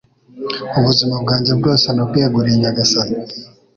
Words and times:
ubuzima 0.77 1.15
bwanjye 1.23 1.51
bwose 1.59 1.87
nabweguriye 1.95 2.57
nyagasani 2.61 3.15